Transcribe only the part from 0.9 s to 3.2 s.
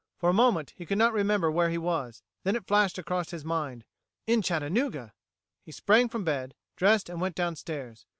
not remember where he was; then it flashed